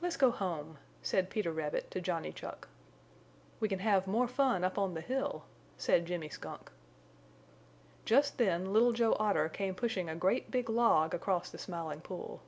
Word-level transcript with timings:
"Let's 0.00 0.16
go 0.16 0.30
home," 0.30 0.78
said 1.02 1.28
Peter 1.28 1.52
Rabbit 1.52 1.90
to 1.90 2.00
Johnny 2.00 2.32
Chuck. 2.32 2.68
"We 3.60 3.68
can 3.68 3.80
have 3.80 4.06
more 4.06 4.26
fun 4.26 4.64
up 4.64 4.78
on 4.78 4.94
the 4.94 5.02
hill," 5.02 5.44
said 5.76 6.06
Jimmy 6.06 6.30
Skunk. 6.30 6.70
Just 8.06 8.38
then 8.38 8.72
Little 8.72 8.94
Joe 8.94 9.14
Otter 9.20 9.50
came 9.50 9.74
pushing 9.74 10.08
a 10.08 10.16
great 10.16 10.50
big 10.50 10.70
log 10.70 11.12
across 11.12 11.50
the 11.50 11.58
Smiling 11.58 12.00
Pool. 12.00 12.40